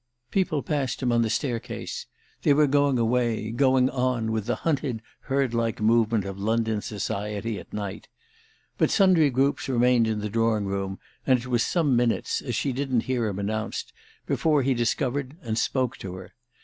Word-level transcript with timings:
People 0.31 0.63
passed 0.63 1.03
him 1.03 1.11
on 1.11 1.21
the 1.21 1.29
staircase; 1.29 2.07
they 2.41 2.53
were 2.55 2.65
going 2.65 2.97
away, 2.97 3.51
going 3.51 3.87
"on" 3.91 4.31
with 4.31 4.47
the 4.47 4.55
hunted 4.55 5.03
herdlike 5.27 5.79
movement 5.79 6.25
of 6.25 6.39
London 6.39 6.81
society 6.81 7.59
at 7.59 7.71
night. 7.71 8.07
But 8.79 8.89
sundry 8.89 9.29
groups 9.29 9.69
remained 9.69 10.07
in 10.07 10.17
the 10.17 10.27
drawing 10.27 10.65
room, 10.65 10.97
and 11.27 11.37
it 11.37 11.45
was 11.45 11.63
some 11.63 11.95
minutes, 11.95 12.41
as 12.41 12.55
she 12.55 12.73
didn't 12.73 13.01
hear 13.01 13.27
him 13.27 13.37
announced, 13.37 13.93
before 14.25 14.63
he 14.63 14.73
discovered 14.73 15.37
and 15.43 15.55
spoke 15.55 15.97
to 15.99 16.15
her. 16.15 16.33